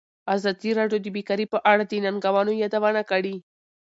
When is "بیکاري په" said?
1.15-1.57